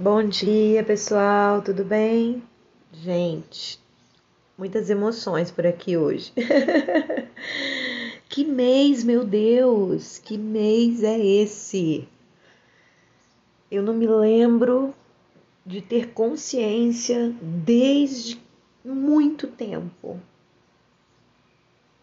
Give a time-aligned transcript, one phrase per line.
[0.00, 2.40] Bom dia, pessoal, tudo bem?
[2.92, 3.80] Gente,
[4.56, 6.32] muitas emoções por aqui hoje.
[8.30, 12.06] que mês, meu Deus, que mês é esse?
[13.68, 14.94] Eu não me lembro
[15.66, 18.40] de ter consciência desde
[18.84, 20.20] muito tempo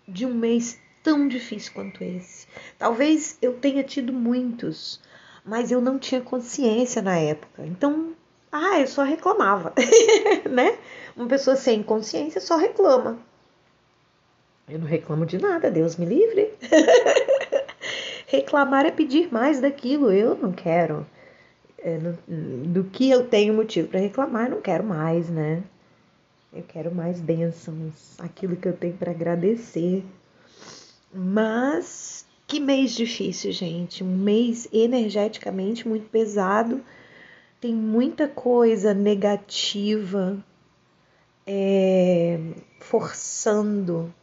[0.06, 2.46] de um mês tão difícil quanto esse.
[2.78, 5.00] Talvez eu tenha tido muitos,
[5.46, 7.66] mas eu não tinha consciência na época.
[7.66, 8.14] Então,
[8.52, 9.74] ah, eu só reclamava,
[10.50, 10.78] né?
[11.16, 13.20] Uma pessoa sem consciência só reclama.
[14.68, 16.52] Eu não reclamo de nada, Deus me livre.
[18.26, 21.06] Reclamar é pedir mais daquilo, eu não quero.
[21.78, 25.62] É, do que eu tenho motivo para reclamar, não quero mais, né?
[26.52, 30.04] Eu quero mais bênçãos, aquilo que eu tenho para agradecer.
[31.14, 34.04] Mas que mês difícil, gente.
[34.04, 36.82] Um mês energeticamente muito pesado.
[37.60, 40.38] Tem muita coisa negativa
[41.48, 42.40] é,
[42.80, 44.14] forçando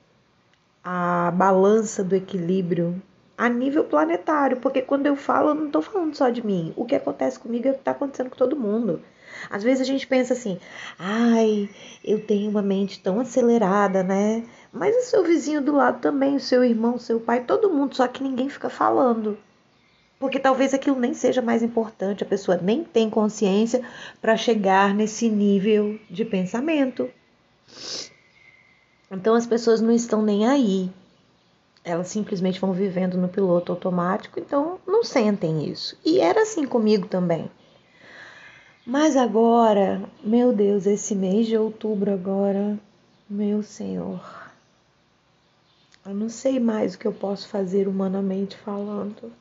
[0.85, 3.01] a balança do equilíbrio
[3.37, 6.73] a nível planetário, porque quando eu falo, eu não estou falando só de mim.
[6.77, 9.01] O que acontece comigo é o que está acontecendo com todo mundo.
[9.51, 10.59] Às vezes a gente pensa assim,
[10.99, 11.69] ai,
[12.05, 14.45] eu tenho uma mente tão acelerada, né?
[14.73, 17.95] Mas o seu vizinho do lado também, o seu irmão, o seu pai, todo mundo,
[17.95, 19.37] só que ninguém fica falando.
[20.19, 23.83] Porque talvez aquilo nem seja mais importante, a pessoa nem tem consciência
[24.21, 27.11] para chegar nesse nível de pensamento.
[29.11, 30.91] Então as pessoas não estão nem aí.
[31.85, 35.99] Elas simplesmente vão vivendo no piloto automático, então não sentem isso.
[36.05, 37.51] E era assim comigo também.
[38.85, 42.77] Mas agora, meu Deus, esse mês de outubro agora,
[43.31, 44.21] meu Senhor,
[46.05, 49.33] eu não sei mais o que eu posso fazer humanamente falando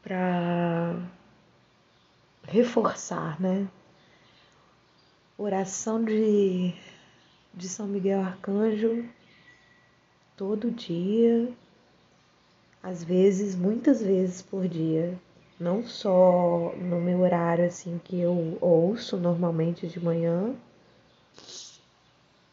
[0.00, 0.94] para
[2.44, 3.66] reforçar, né?
[5.36, 6.72] Oração de,
[7.52, 9.04] de São Miguel Arcanjo
[10.36, 11.52] todo dia,
[12.80, 15.18] às vezes, muitas vezes por dia
[15.58, 20.54] não só no meu horário assim que eu ouço normalmente de manhã,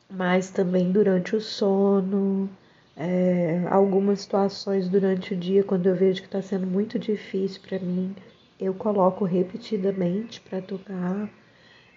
[0.10, 2.50] mas também durante o sono,
[2.98, 7.80] é, algumas situações durante o dia, quando eu vejo que está sendo muito difícil para
[7.80, 8.16] mim,
[8.60, 11.30] eu coloco repetidamente para tocar.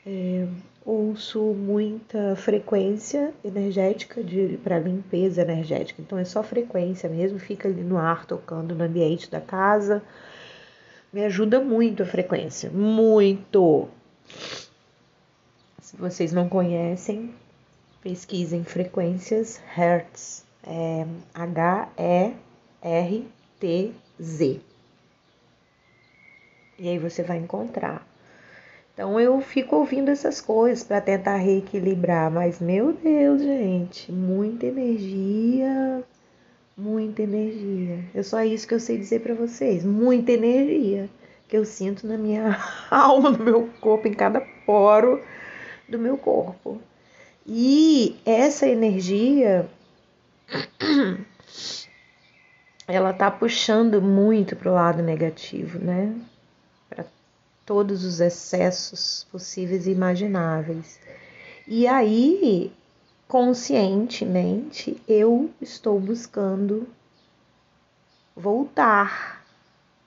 [0.07, 0.47] É,
[0.85, 4.23] ouço muita frequência energética
[4.63, 9.31] para limpeza energética, então é só frequência mesmo, fica ali no ar tocando no ambiente
[9.31, 10.03] da casa
[11.13, 13.89] me ajuda muito a frequência, muito.
[15.81, 17.35] Se vocês não conhecem,
[18.03, 22.31] pesquisem frequências Hertz, é H-E-R-T-Z.
[26.79, 28.07] E aí você vai encontrar.
[28.93, 36.05] Então eu fico ouvindo essas coisas para tentar reequilibrar, mas meu Deus, gente, muita energia,
[36.79, 38.05] muita energia.
[38.15, 39.85] É só isso que eu sei dizer para vocês.
[39.85, 41.11] Muita energia
[41.49, 42.57] que eu sinto na minha
[42.89, 45.21] alma, no meu corpo, em cada poro
[45.89, 46.81] do meu corpo.
[47.45, 49.69] E essa energia
[52.87, 56.15] ela tá puxando muito pro lado negativo, né?
[56.89, 57.05] Para
[57.67, 61.01] todos os excessos possíveis e imagináveis.
[61.67, 62.73] E aí
[63.29, 66.89] conscientemente eu estou buscando
[68.35, 69.45] voltar,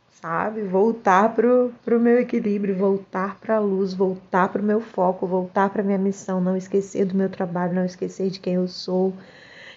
[0.10, 0.64] sabe?
[0.64, 5.70] Voltar pro, pro meu equilíbrio, voltar para a luz, voltar para o meu foco, voltar
[5.70, 9.14] para minha missão, não esquecer do meu trabalho, não esquecer de quem eu sou,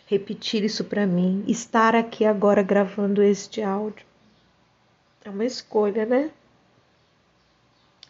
[0.06, 4.06] repetir isso para mim, estar aqui agora gravando este áudio.
[5.22, 6.30] É uma escolha, né?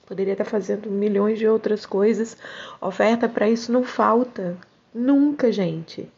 [0.06, 2.36] Poderia estar fazendo milhões de outras coisas.
[2.80, 4.56] Oferta para isso não falta.
[4.94, 6.08] Nunca, gente.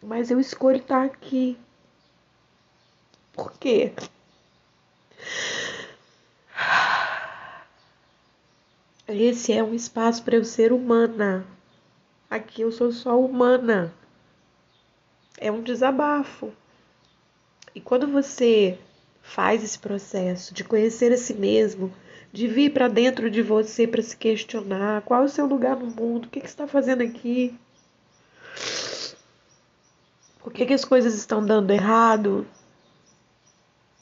[0.00, 1.58] Mas eu escolho estar aqui.
[3.32, 3.92] Por quê?
[9.08, 11.44] Esse é um espaço para eu ser humana.
[12.30, 13.92] Aqui eu sou só humana.
[15.36, 16.52] É um desabafo.
[17.74, 18.78] E quando você
[19.22, 21.92] faz esse processo de conhecer a si mesmo,
[22.36, 25.86] de vir para dentro de você para se questionar qual é o seu lugar no
[25.86, 27.58] mundo, o que, que você está fazendo aqui,
[30.40, 32.46] por que, que as coisas estão dando errado,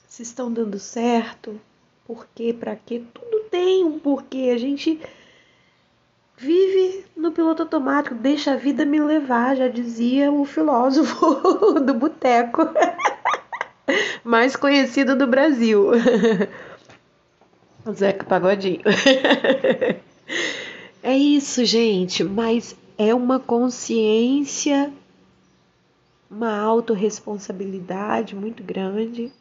[0.08, 1.60] se estão dando certo,
[2.04, 4.50] por quê, para quê, tudo tem um porquê.
[4.52, 5.00] A gente
[6.36, 12.62] vive no piloto automático, deixa a vida me levar, já dizia o filósofo do boteco,
[14.25, 15.92] mais conhecido do Brasil.
[17.92, 18.81] Zeca Pagodinho.
[21.02, 24.92] é isso, gente, mas é uma consciência,
[26.31, 29.32] uma autorresponsabilidade muito grande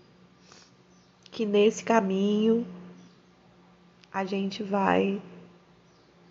[1.31, 2.65] que nesse caminho
[4.11, 5.21] a gente vai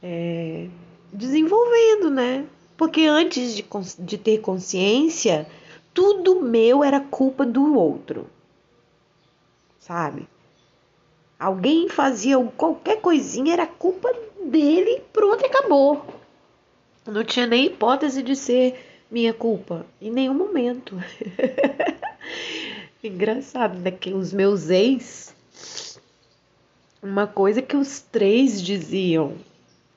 [0.03, 0.69] é,
[1.13, 2.47] desenvolvendo, né?
[2.77, 3.65] Porque antes de,
[3.99, 5.49] de ter consciência,
[5.93, 8.27] tudo meu era culpa do outro,
[9.79, 10.29] sabe?
[11.43, 16.07] Alguém fazia qualquer coisinha, era culpa dele, pronto, acabou.
[17.05, 18.79] Não tinha nem hipótese de ser
[19.11, 20.97] minha culpa, em nenhum momento.
[23.03, 23.91] Engraçado, né?
[23.91, 25.35] Que os meus ex,
[27.03, 29.33] uma coisa que os três diziam,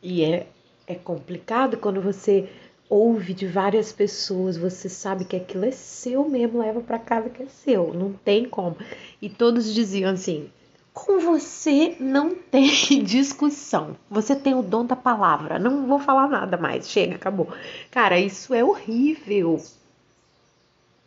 [0.02, 0.48] e é,
[0.88, 2.50] é complicado quando você
[2.90, 7.44] ouve de várias pessoas, você sabe que aquilo é seu mesmo, leva para casa que
[7.44, 8.76] é seu, não tem como.
[9.22, 10.50] E todos diziam assim:
[10.96, 12.70] com você não tem
[13.04, 13.98] discussão.
[14.10, 15.60] Você tem o dom da palavra.
[15.60, 16.90] Não vou falar nada mais.
[16.90, 17.50] Chega, acabou.
[17.92, 19.62] Cara, isso é horrível.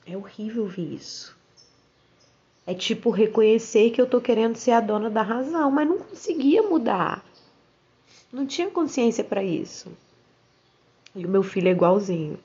[0.06, 1.34] É horrível ver isso.
[2.66, 6.62] É tipo reconhecer que eu tô querendo ser a dona da razão, mas não conseguia
[6.62, 7.24] mudar.
[8.30, 9.90] Não tinha consciência para isso.
[11.16, 12.38] E o meu filho é igualzinho.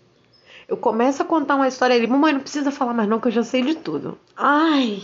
[0.66, 3.34] Eu começo a contar uma história ele, mamãe, não precisa falar mais não, que eu
[3.34, 4.18] já sei de tudo.
[4.38, 5.04] Ai!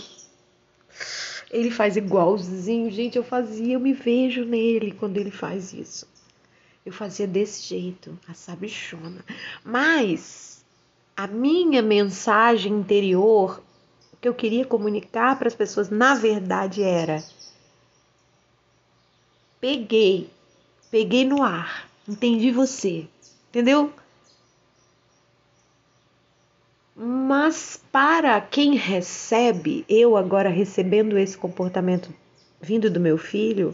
[1.52, 6.08] Ele faz igualzinho, gente, eu fazia, eu me vejo nele quando ele faz isso.
[6.86, 9.24] Eu fazia desse jeito, a sabichona.
[9.64, 10.64] Mas
[11.18, 13.62] a minha mensagem interior,
[14.14, 17.24] o que eu queria comunicar para as pessoas, na verdade era:
[19.60, 20.30] peguei,
[20.90, 23.08] peguei no ar, entendi você,
[23.50, 23.92] entendeu?
[27.02, 32.14] Mas para quem recebe, eu agora recebendo esse comportamento
[32.60, 33.74] vindo do meu filho,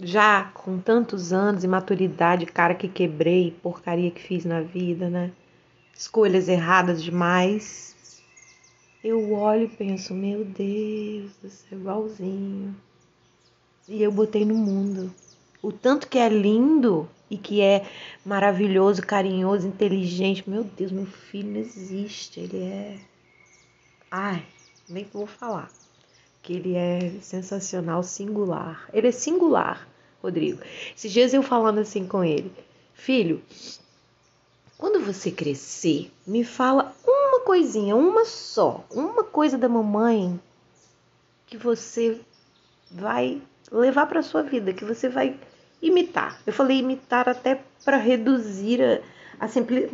[0.00, 5.30] já com tantos anos e maturidade, cara que quebrei, porcaria que fiz na vida, né?
[5.94, 8.20] Escolhas erradas demais.
[9.04, 12.74] Eu olho e penso, meu Deus, você é igualzinho.
[13.88, 15.14] E eu botei no mundo.
[15.62, 17.86] O tanto que é lindo e que é
[18.26, 20.48] maravilhoso, carinhoso, inteligente.
[20.48, 22.40] Meu Deus, meu filho não existe.
[22.40, 22.98] Ele é.
[24.10, 24.44] Ai,
[24.86, 25.70] nem vou falar.
[26.42, 28.86] Que ele é sensacional, singular.
[28.92, 29.88] Ele é singular,
[30.22, 30.60] Rodrigo.
[30.94, 32.52] Esses dias eu falando assim com ele:
[32.92, 33.42] Filho,
[34.76, 40.38] quando você crescer, me fala uma coisinha, uma só, uma coisa da mamãe
[41.46, 42.20] que você
[42.90, 43.40] vai
[43.70, 45.38] levar para sua vida, que você vai
[45.82, 46.40] imitar.
[46.46, 49.00] Eu falei imitar até para reduzir a,
[49.44, 49.90] a simples,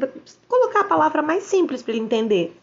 [0.47, 2.55] colocar a palavra mais simples para ele entender.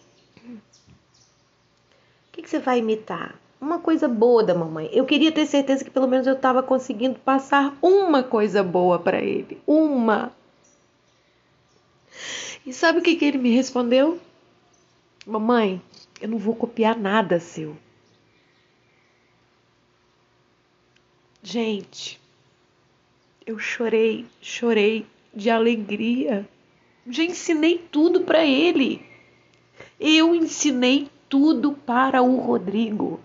[0.47, 3.35] O que, que você vai imitar?
[3.59, 4.89] Uma coisa boa da mamãe.
[4.93, 9.19] Eu queria ter certeza que pelo menos eu estava conseguindo passar uma coisa boa para
[9.19, 9.59] ele.
[9.65, 10.31] Uma.
[12.65, 14.19] E sabe o que, que ele me respondeu?
[15.25, 15.81] Mamãe,
[16.21, 17.75] eu não vou copiar nada seu.
[21.41, 22.19] Gente,
[23.45, 26.47] eu chorei, chorei de alegria.
[27.07, 29.05] Já ensinei tudo para ele.
[29.99, 33.19] Eu ensinei tudo para o Rodrigo.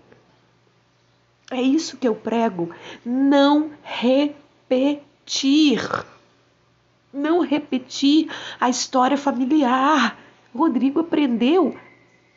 [1.49, 2.69] É isso que eu prego.
[3.03, 5.81] Não repetir.
[7.11, 10.19] Não repetir a história familiar.
[10.53, 11.75] Rodrigo aprendeu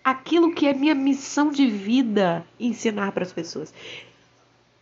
[0.02, 3.74] aquilo que é minha missão de vida ensinar para as pessoas.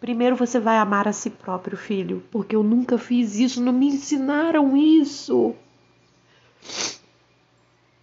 [0.02, 3.86] Primeiro você vai amar a si próprio, filho, porque eu nunca fiz isso, não me
[3.86, 5.54] ensinaram isso.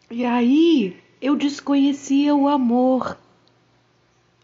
[0.10, 3.18] E aí eu desconhecia o amor.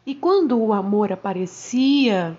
[0.05, 2.37] E quando o amor aparecia,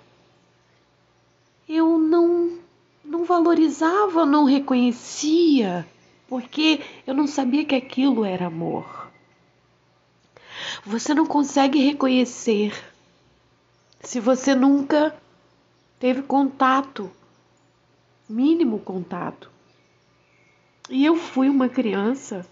[1.67, 2.59] eu não
[3.03, 5.83] não valorizava, não reconhecia,
[6.27, 9.09] porque eu não sabia que aquilo era amor.
[10.85, 12.71] Você não consegue reconhecer
[14.01, 15.15] se você nunca
[15.99, 17.11] teve contato,
[18.29, 19.51] mínimo contato.
[20.89, 22.45] E eu fui uma criança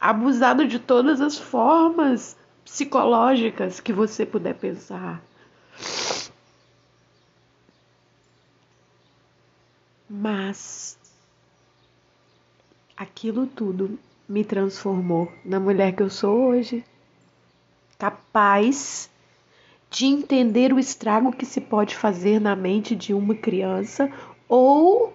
[0.00, 5.22] abusada de todas as formas psicológicas que você puder pensar.
[10.08, 10.98] Mas
[12.96, 13.98] aquilo tudo
[14.28, 16.84] me transformou na mulher que eu sou hoje,
[17.98, 19.10] capaz
[19.94, 24.10] de entender o estrago que se pode fazer na mente de uma criança
[24.48, 25.14] ou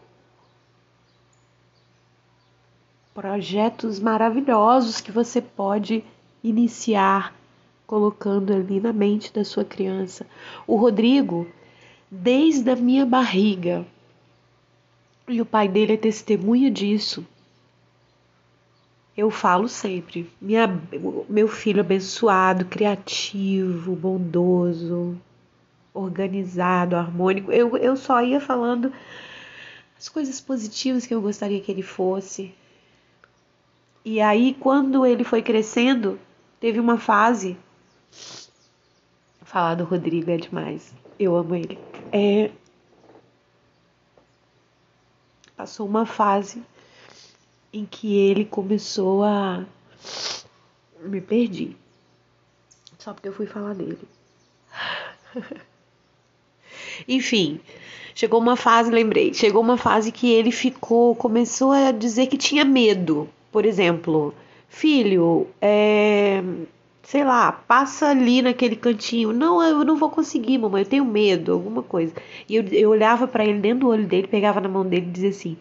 [3.14, 6.02] projetos maravilhosos que você pode
[6.42, 7.36] iniciar
[7.86, 10.26] colocando ali na mente da sua criança.
[10.66, 11.46] O Rodrigo,
[12.10, 13.86] desde a minha barriga,
[15.28, 17.28] e o pai dele é testemunha disso.
[19.20, 20.66] Eu falo sempre, minha,
[21.28, 25.20] meu filho abençoado, criativo, bondoso,
[25.94, 27.52] organizado, harmônico.
[27.52, 28.94] Eu, eu só ia falando
[29.98, 32.56] as coisas positivas que eu gostaria que ele fosse.
[34.06, 36.18] E aí, quando ele foi crescendo,
[36.58, 37.58] teve uma fase.
[39.42, 40.94] Falar do Rodrigo é demais.
[41.20, 41.78] Eu amo ele.
[42.10, 42.52] É...
[45.58, 46.64] Passou uma fase
[47.74, 49.66] em que ele começou a.
[51.02, 51.76] Me perdi.
[52.98, 53.98] Só porque eu fui falar dele.
[57.08, 57.60] Enfim,
[58.14, 62.66] chegou uma fase, lembrei, chegou uma fase que ele ficou, começou a dizer que tinha
[62.66, 63.30] medo.
[63.52, 64.34] Por exemplo,
[64.68, 66.44] filho, é,
[67.04, 69.32] sei lá, passa ali naquele cantinho.
[69.32, 72.14] Não, eu não vou conseguir, mamãe, eu tenho medo, alguma coisa.
[72.48, 75.12] E eu, eu olhava para ele dentro do olho dele, pegava na mão dele e
[75.12, 75.58] dizia assim: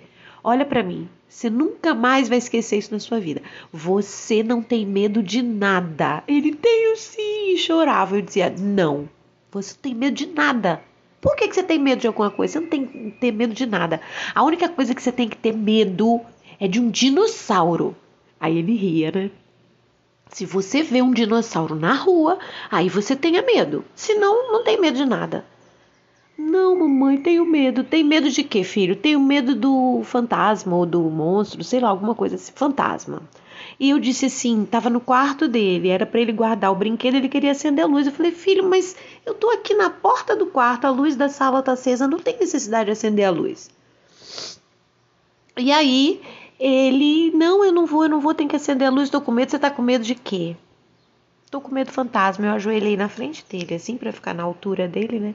[0.51, 3.43] Olha para mim, você nunca mais vai esquecer isso na sua vida.
[3.71, 6.25] Você não tem medo de nada.
[6.27, 8.17] Ele tenho sim, chorava.
[8.17, 9.07] Eu dizia: Não,
[9.51, 10.83] você não tem medo de nada.
[11.21, 12.55] Por que, que você tem medo de alguma coisa?
[12.55, 14.01] Você não tem que ter medo de nada.
[14.35, 16.19] A única coisa que você tem que ter medo
[16.59, 17.95] é de um dinossauro.
[18.41, 19.31] Aí ele ria, né?
[20.31, 22.39] Se você vê um dinossauro na rua,
[22.71, 23.85] aí você tenha medo.
[23.95, 25.45] Senão, não tem medo de nada.
[26.39, 27.83] Não, mamãe, tenho medo.
[27.83, 28.95] Tem medo de quê, filho?
[28.95, 32.53] Tenho medo do fantasma ou do monstro, sei lá, alguma coisa assim.
[32.55, 33.23] Fantasma.
[33.79, 37.29] E eu disse assim, tava no quarto dele, era para ele guardar o brinquedo, ele
[37.29, 38.07] queria acender a luz.
[38.07, 41.61] Eu falei, filho, mas eu tô aqui na porta do quarto, a luz da sala
[41.63, 43.69] tá acesa, não tem necessidade de acender a luz.
[45.57, 46.21] E aí
[46.59, 49.33] ele, não, eu não vou, eu não vou, tem que acender a luz, tô com
[49.33, 49.51] medo.
[49.51, 50.57] Você tá com medo de quê?
[51.51, 52.47] Tô com medo do fantasma.
[52.47, 55.35] Eu ajoelhei na frente dele, assim, para ficar na altura dele, né?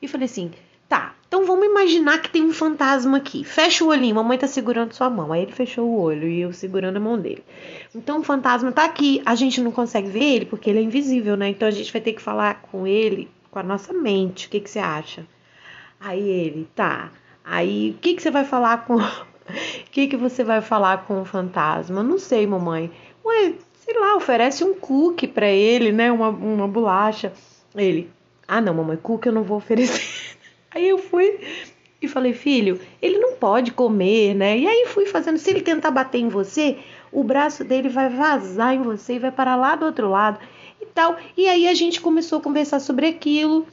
[0.00, 0.50] E falei assim:
[0.88, 3.44] tá, então vamos imaginar que tem um fantasma aqui.
[3.44, 5.32] Fecha o olhinho, mamãe tá segurando sua mão.
[5.32, 7.44] Aí ele fechou o olho e eu segurando a mão dele.
[7.94, 9.20] Então o fantasma tá aqui.
[9.24, 11.48] A gente não consegue ver ele porque ele é invisível, né?
[11.48, 14.46] Então a gente vai ter que falar com ele com a nossa mente.
[14.46, 15.26] O que, que você acha?
[16.00, 17.10] Aí ele, tá.
[17.44, 18.96] Aí o que, que você vai falar com.
[19.46, 22.02] O que, que você vai falar com o fantasma?
[22.02, 22.90] Não sei, mamãe.
[23.24, 26.10] Ué, sei lá, oferece um cookie para ele, né?
[26.10, 27.32] Uma, uma bolacha.
[27.72, 28.10] Ele,
[28.48, 30.36] ah, não, mamãe, cookie eu não vou oferecer.
[30.70, 31.40] Aí eu fui
[32.00, 34.58] e falei, filho, ele não pode comer, né?
[34.58, 36.78] E aí fui fazendo, se ele tentar bater em você,
[37.10, 40.38] o braço dele vai vazar em você e vai para lá do outro lado
[40.80, 41.16] e tal.
[41.36, 43.66] E aí a gente começou a conversar sobre aquilo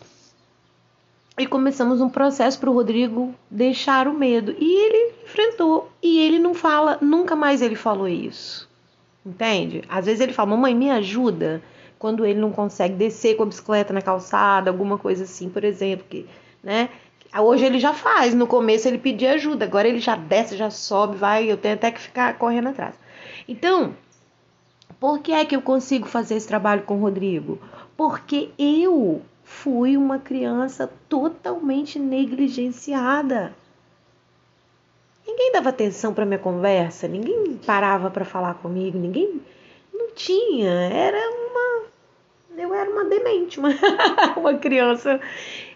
[1.37, 4.55] e começamos um processo para o Rodrigo deixar o medo.
[4.57, 5.91] E ele enfrentou.
[6.01, 8.69] E ele não fala, nunca mais ele falou isso.
[9.25, 9.83] Entende?
[9.89, 11.61] Às vezes ele fala, mamãe, me ajuda
[12.03, 16.05] quando ele não consegue descer com a bicicleta na calçada, alguma coisa assim, por exemplo,
[16.09, 16.27] que,
[16.61, 16.89] né?
[17.33, 21.15] Hoje ele já faz, no começo ele pedia ajuda, agora ele já desce, já sobe,
[21.15, 22.93] vai, eu tenho até que ficar correndo atrás.
[23.47, 23.95] Então,
[24.99, 27.57] por que é que eu consigo fazer esse trabalho com o Rodrigo?
[27.95, 33.55] Porque eu fui uma criança totalmente negligenciada.
[35.25, 39.39] Ninguém dava atenção para minha conversa, ninguém parava para falar comigo, ninguém
[39.93, 41.62] não tinha, era uma
[42.57, 43.69] eu era uma demente, uma,
[44.37, 45.19] uma criança.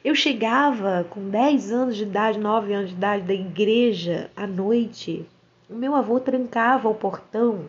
[0.04, 5.26] Eu chegava com 10 anos de idade, 9 anos de idade da igreja à noite.
[5.70, 7.66] O meu avô trancava o portão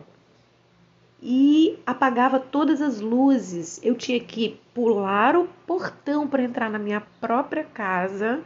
[1.21, 3.79] e apagava todas as luzes.
[3.83, 8.41] Eu tinha que pular o portão para entrar na minha própria casa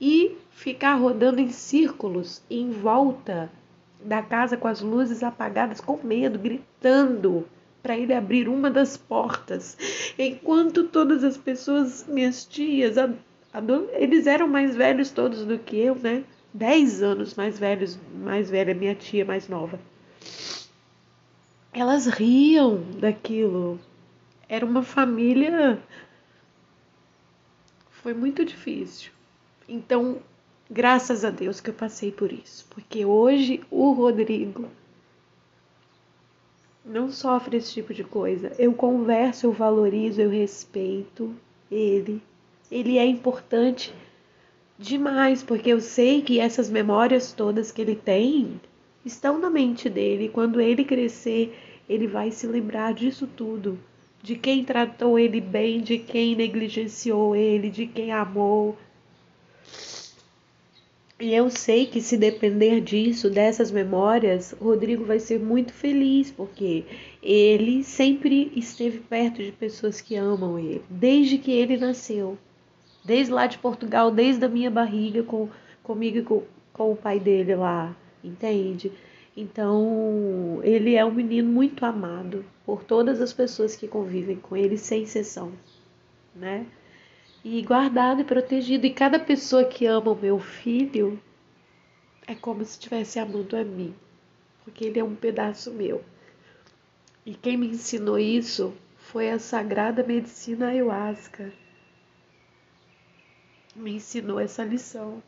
[0.00, 3.50] e ficar rodando em círculos em volta
[4.02, 7.46] da casa com as luzes apagadas, com medo, gritando
[7.82, 9.76] para ele abrir uma das portas,
[10.18, 12.96] enquanto todas as pessoas, minhas tias,
[13.92, 16.24] eles eram mais velhos todos do que eu, né?
[16.52, 19.78] Dez anos mais velhos, mais velha minha tia mais nova.
[21.72, 23.78] Elas riam daquilo.
[24.48, 25.80] Era uma família.
[27.90, 29.12] Foi muito difícil.
[29.68, 30.18] Então,
[30.68, 34.68] graças a Deus que eu passei por isso, porque hoje o Rodrigo
[36.84, 38.52] não sofre esse tipo de coisa.
[38.58, 41.34] Eu converso, eu valorizo, eu respeito
[41.70, 42.22] ele.
[42.70, 43.92] Ele é importante
[44.78, 48.60] demais, porque eu sei que essas memórias todas que ele tem
[49.04, 50.28] estão na mente dele.
[50.28, 51.56] Quando ele crescer,
[51.88, 53.78] ele vai se lembrar disso tudo.
[54.22, 58.76] De quem tratou ele bem, de quem negligenciou ele, de quem amou.
[61.20, 66.82] E eu sei que se depender disso, dessas memórias, Rodrigo vai ser muito feliz, porque
[67.22, 72.38] ele sempre esteve perto de pessoas que amam ele, desde que ele nasceu.
[73.04, 75.50] Desde lá de Portugal, desde a minha barriga, com,
[75.82, 78.90] comigo e com, com o pai dele lá, entende?
[79.36, 84.78] Então, ele é um menino muito amado por todas as pessoas que convivem com ele,
[84.78, 85.52] sem exceção,
[86.34, 86.64] né?
[87.44, 88.86] E guardado e protegido.
[88.86, 91.20] E cada pessoa que ama o meu filho
[92.26, 93.94] é como se estivesse amando a mim,
[94.64, 96.04] porque ele é um pedaço meu.
[97.24, 101.52] E quem me ensinou isso foi a sagrada medicina ayahuasca.
[103.74, 105.22] Me ensinou essa lição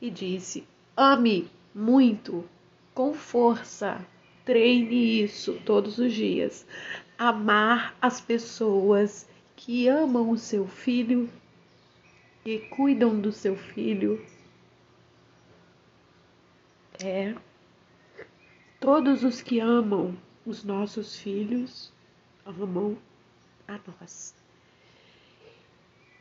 [0.00, 0.66] e disse:
[0.96, 2.48] ame muito,
[2.94, 4.04] com força,
[4.44, 6.66] treine isso todos os dias.
[7.18, 9.26] Amar as pessoas
[9.66, 11.28] que amam o seu filho
[12.44, 14.24] e cuidam do seu filho.
[17.02, 17.34] É
[18.78, 21.92] todos os que amam os nossos filhos
[22.46, 22.96] amam
[23.66, 24.36] a nós.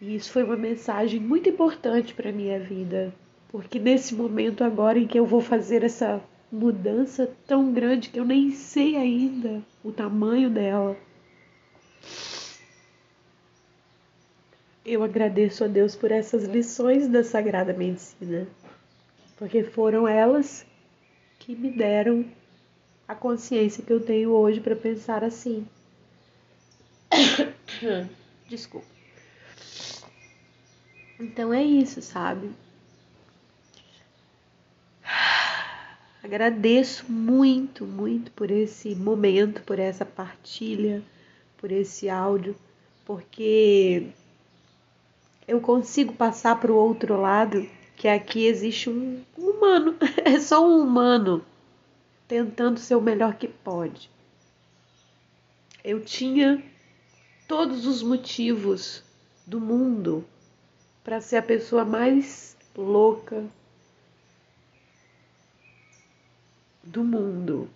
[0.02, 3.14] E isso foi uma mensagem muito importante para minha vida,
[3.50, 6.20] porque nesse momento agora em que eu vou fazer essa
[6.52, 10.98] mudança tão grande que eu nem sei ainda o tamanho dela,
[14.86, 18.48] Eu agradeço a Deus por essas lições da Sagrada Medicina,
[19.36, 20.64] porque foram elas
[21.40, 22.24] que me deram
[23.08, 25.68] a consciência que eu tenho hoje para pensar assim.
[28.48, 28.86] Desculpa.
[31.20, 32.52] Então é isso, sabe?
[36.24, 41.02] Agradeço muito, muito por esse momento, por essa partilha,
[41.58, 42.56] por esse áudio,
[43.04, 44.12] porque
[45.48, 50.82] eu consigo passar para o outro lado que aqui existe um humano, é só um
[50.82, 51.46] humano
[52.28, 54.10] tentando ser o melhor que pode.
[55.84, 56.64] Eu tinha
[57.48, 59.04] todos os motivos
[59.46, 60.26] do mundo
[61.04, 63.46] para ser a pessoa mais louca
[66.84, 67.70] do mundo.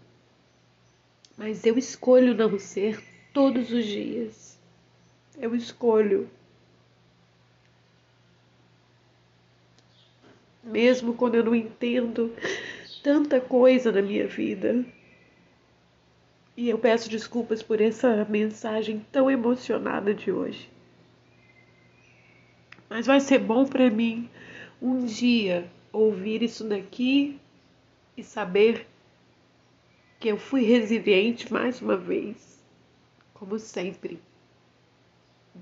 [1.38, 4.58] Mas eu escolho não ser todos os dias.
[5.38, 6.30] Eu escolho
[10.70, 12.34] mesmo quando eu não entendo
[13.04, 14.86] tanta coisa na minha vida.
[16.56, 20.70] E eu peço desculpas por essa mensagem tão emocionada de hoje.
[22.90, 24.30] Mas vai ser bom para mim
[24.82, 27.40] um dia ouvir isso daqui
[28.18, 28.86] e saber
[30.20, 32.62] que eu fui resiliente mais uma vez,
[33.34, 34.20] como sempre,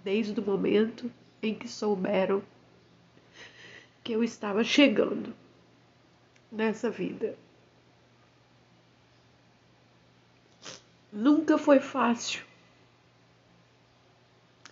[0.03, 1.11] desde o momento
[1.43, 2.41] em que souberam
[4.07, 5.35] que eu estava chegando
[6.49, 7.37] nessa vida.
[11.11, 12.41] Nunca foi fácil.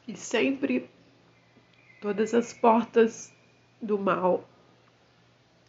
[0.07, 0.89] E sempre
[1.99, 3.33] todas as portas
[3.81, 4.47] do mal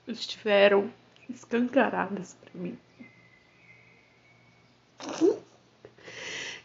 [0.06, 0.88] estiveram
[1.28, 2.78] escancaradas para mim.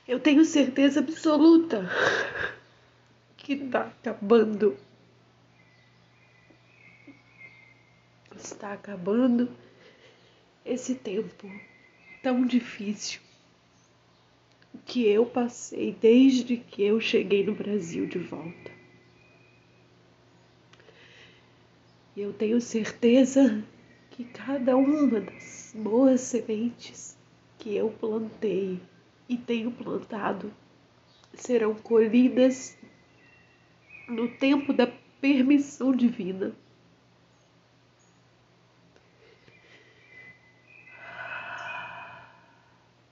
[0.07, 1.89] Eu tenho certeza absoluta
[3.37, 4.77] que está acabando
[8.41, 9.49] está acabando
[10.65, 11.49] esse tempo
[12.21, 13.21] tão difícil
[14.85, 18.71] que eu passei desde que eu cheguei no Brasil de volta.
[22.15, 23.63] E eu tenho certeza
[24.09, 27.17] que cada uma das boas sementes
[27.57, 28.79] que eu plantei
[29.29, 30.51] e tenho plantado
[31.33, 32.77] serão colhidas
[34.07, 34.87] no tempo da
[35.21, 36.53] permissão divina.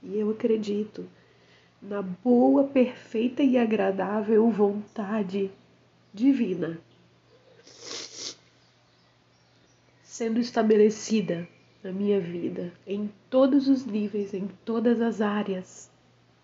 [0.10, 1.08] E eu acredito
[1.82, 5.50] na boa, perfeita e agradável vontade
[6.13, 6.78] divina
[10.19, 11.48] sendo estabelecida
[11.82, 15.89] na minha vida em todos os níveis, em todas as áreas,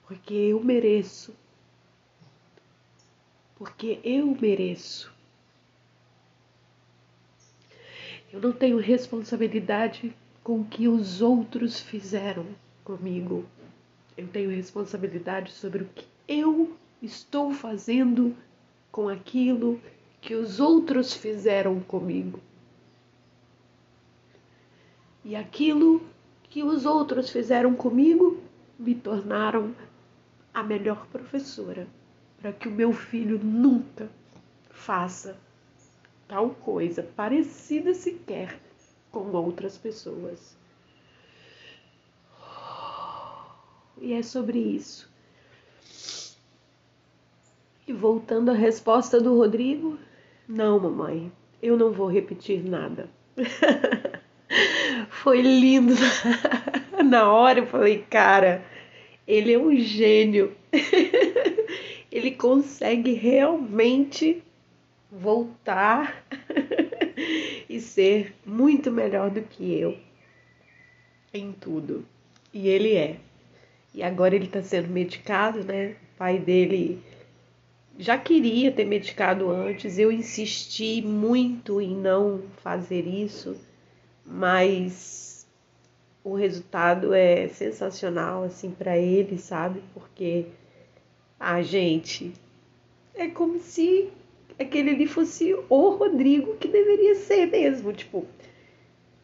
[0.07, 1.35] porque eu mereço.
[3.57, 5.13] Porque eu mereço.
[8.31, 12.45] Eu não tenho responsabilidade com o que os outros fizeram
[12.81, 13.45] comigo.
[14.17, 18.35] Eu tenho responsabilidade sobre o que eu estou fazendo
[18.91, 19.79] com aquilo
[20.21, 22.39] que os outros fizeram comigo.
[25.23, 26.01] E aquilo
[26.49, 28.39] que os outros fizeram comigo
[28.79, 29.75] me tornaram
[30.53, 31.87] a melhor professora
[32.39, 34.09] para que o meu filho nunca
[34.69, 35.37] faça
[36.27, 38.59] tal coisa parecida sequer
[39.11, 40.55] com outras pessoas.
[44.01, 45.09] E é sobre isso.
[47.87, 49.97] E voltando à resposta do Rodrigo,
[50.47, 51.31] não, mamãe,
[51.61, 53.09] eu não vou repetir nada.
[55.09, 55.93] Foi lindo.
[57.05, 58.63] Na hora eu falei, cara,
[59.27, 60.55] ele é um gênio.
[62.11, 64.43] ele consegue realmente
[65.11, 66.25] voltar
[67.69, 69.97] e ser muito melhor do que eu
[71.33, 72.05] em tudo.
[72.53, 73.17] E ele é.
[73.95, 75.95] E agora ele está sendo medicado, né?
[76.13, 77.01] O pai dele
[77.97, 83.55] já queria ter medicado antes, eu insisti muito em não fazer isso,
[84.25, 85.47] mas
[86.25, 89.81] o resultado é sensacional assim para ele, sabe?
[89.93, 90.47] Porque
[91.39, 92.33] a gente
[93.13, 94.09] é como se
[94.59, 98.25] aquele ali fosse o Rodrigo que deveria ser mesmo, tipo,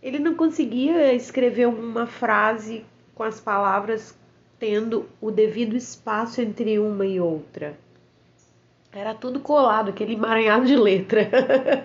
[0.02, 4.16] ele não conseguia escrever uma frase com as palavras
[4.62, 7.76] tendo o devido espaço entre uma e outra.
[8.94, 11.28] Era tudo colado, aquele emaranhado de letra.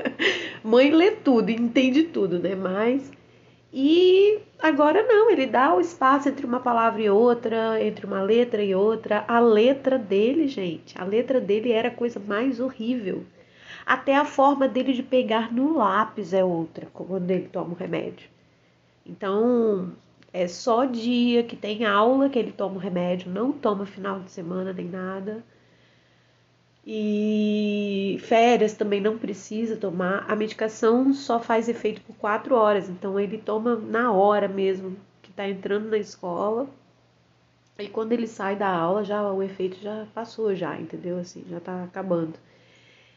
[0.63, 2.55] Mãe lê tudo, entende tudo, né?
[2.55, 3.11] Mas.
[3.73, 8.63] E agora não, ele dá o espaço entre uma palavra e outra, entre uma letra
[8.63, 9.25] e outra.
[9.27, 13.25] A letra dele, gente, a letra dele era a coisa mais horrível.
[13.87, 18.29] Até a forma dele de pegar no lápis é outra, quando ele toma o remédio.
[19.07, 19.93] Então,
[20.37, 24.31] é só dia que tem aula que ele toma o remédio, não toma final de
[24.31, 25.43] semana nem nada.
[26.87, 30.25] E férias também não precisa tomar.
[30.31, 35.31] A medicação só faz efeito por quatro horas, então ele toma na hora mesmo que
[35.31, 36.69] está entrando na escola.
[37.79, 41.19] E quando ele sai da aula, já o efeito já passou, já, entendeu?
[41.19, 42.35] Assim, já está acabando.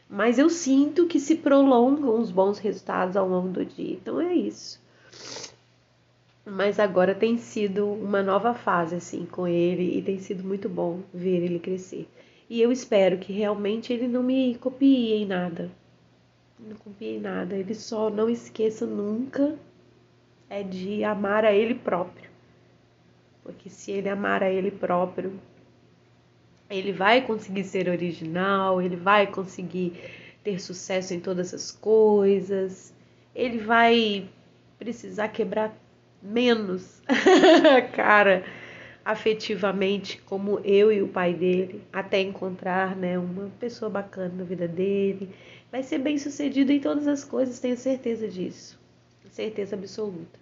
[0.08, 3.92] Mas eu sinto que se prolongam os bons resultados ao longo do dia.
[3.94, 4.80] Então é isso.
[6.50, 10.98] Mas agora tem sido uma nova fase assim com ele e tem sido muito bom
[11.14, 12.08] ver ele crescer.
[12.48, 15.70] E eu espero que realmente ele não me copie em nada.
[16.58, 17.56] Não copie em nada.
[17.56, 19.56] Ele só não esqueça nunca
[20.48, 22.28] é de amar a ele próprio.
[23.44, 25.38] Porque se ele amar a ele próprio,
[26.68, 29.92] ele vai conseguir ser original, ele vai conseguir
[30.42, 32.92] ter sucesso em todas as coisas,
[33.36, 34.28] ele vai
[34.80, 35.72] precisar quebrar
[36.22, 37.02] menos
[37.94, 38.44] cara
[39.04, 44.68] afetivamente como eu e o pai dele, até encontrar né, uma pessoa bacana na vida
[44.68, 45.30] dele.
[45.72, 48.78] Vai ser bem sucedido em todas as coisas, tenho certeza disso.
[49.30, 50.38] Certeza absoluta.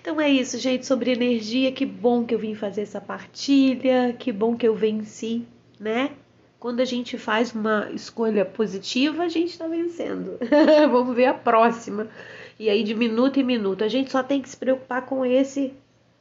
[0.00, 1.72] Então é isso, gente, sobre energia.
[1.72, 5.46] Que bom que eu vim fazer essa partilha, que bom que eu venci,
[5.78, 6.10] né?
[6.58, 10.38] Quando a gente faz uma escolha positiva, a gente está vencendo.
[10.90, 12.08] Vamos ver a próxima.
[12.58, 15.74] E aí, de minuto em minuto, a gente só tem que se preocupar com esse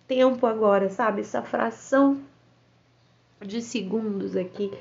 [0.07, 1.21] tempo agora, sabe?
[1.21, 2.19] Essa fração
[3.39, 4.71] de segundos aqui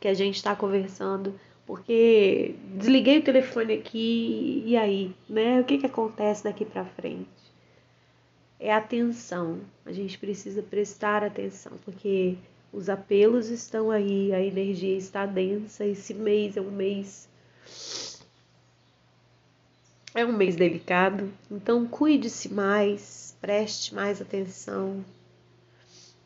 [0.00, 5.60] que a gente está conversando, porque desliguei o telefone aqui e aí, né?
[5.60, 7.28] O que que acontece daqui para frente?
[8.58, 9.60] É atenção.
[9.84, 12.36] A gente precisa prestar atenção, porque
[12.72, 15.84] os apelos estão aí, a energia está densa.
[15.84, 17.28] Esse mês é um mês
[20.16, 25.04] é um mês delicado, então cuide-se mais, preste mais atenção,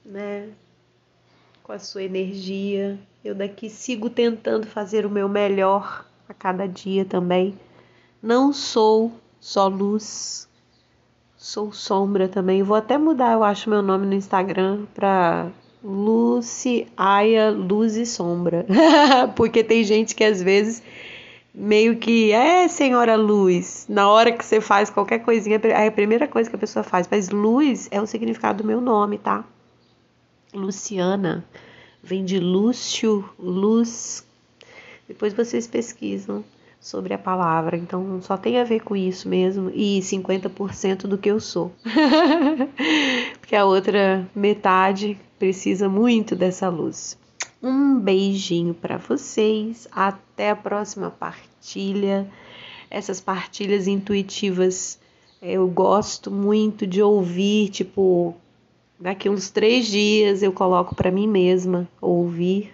[0.05, 0.49] né?
[1.65, 2.97] Com a sua energia.
[3.25, 7.59] Eu daqui sigo tentando fazer o meu melhor a cada dia também.
[8.23, 10.49] Não sou só luz,
[11.37, 12.63] sou sombra também.
[12.63, 15.51] Vou até mudar, eu acho, meu nome no Instagram para
[15.83, 18.65] Lucy Aya Luz e Sombra.
[19.35, 20.81] Porque tem gente que às vezes
[21.55, 23.87] meio que é senhora luz.
[23.89, 27.09] Na hora que você faz qualquer coisinha, é a primeira coisa que a pessoa faz.
[27.11, 29.45] Mas luz é o significado do meu nome, tá?
[30.53, 31.45] Luciana
[32.03, 34.27] vem de Lúcio, luz.
[35.07, 36.45] Depois vocês pesquisam
[36.81, 37.77] sobre a palavra.
[37.77, 41.73] Então só tem a ver com isso mesmo e 50% do que eu sou.
[43.41, 47.19] Porque a outra metade precisa muito dessa luz.
[47.63, 49.87] Um beijinho para vocês.
[49.93, 52.31] Até a próxima partilha.
[52.91, 54.99] Essas partilhas intuitivas
[55.43, 57.71] eu gosto muito de ouvir.
[57.71, 58.35] Tipo,
[58.99, 62.73] daqui uns três dias eu coloco para mim mesma ouvir.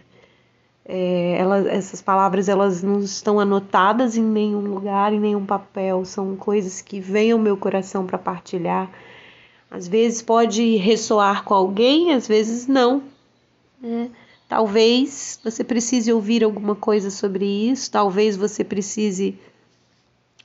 [0.85, 6.05] É, elas, essas palavras elas não estão anotadas em nenhum lugar, em nenhum papel.
[6.05, 8.91] São coisas que vêm ao meu coração para partilhar.
[9.71, 13.03] Às vezes pode ressoar com alguém, às vezes não.
[13.81, 14.11] Né?
[14.49, 19.37] Talvez você precise ouvir alguma coisa sobre isso, talvez você precise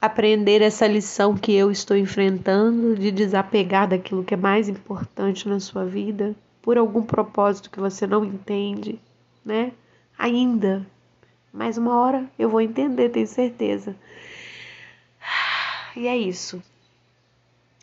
[0.01, 5.59] aprender essa lição que eu estou enfrentando de desapegar daquilo que é mais importante na
[5.59, 8.99] sua vida por algum propósito que você não entende,
[9.45, 9.71] né?
[10.17, 10.85] Ainda.
[11.53, 13.95] Mas uma hora eu vou entender, tenho certeza.
[15.93, 16.63] E é isso.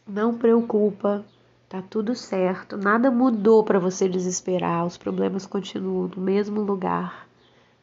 [0.06, 1.22] Não preocupa,
[1.68, 2.76] tá tudo certo.
[2.76, 7.28] Nada mudou para você desesperar, os problemas continuam no mesmo lugar.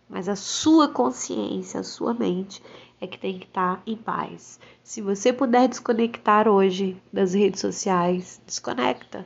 [0.10, 2.62] Mas a sua consciência, a sua mente
[3.00, 4.60] é que tem que estar tá em paz.
[4.84, 9.26] Se você puder desconectar hoje das redes sociais, desconecta.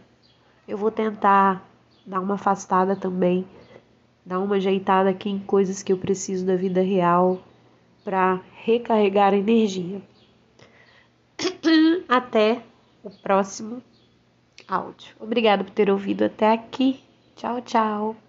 [0.67, 1.65] Eu vou tentar
[2.05, 3.45] dar uma afastada também,
[4.25, 7.39] dar uma ajeitada aqui em coisas que eu preciso da vida real
[8.03, 10.01] para recarregar a energia.
[12.07, 12.63] Até
[13.03, 13.81] o próximo
[14.69, 15.15] áudio.
[15.19, 16.99] Obrigado por ter ouvido até aqui.
[17.35, 18.28] Tchau, tchau.